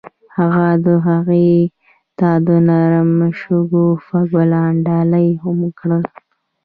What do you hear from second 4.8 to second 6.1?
ډالۍ هم کړل.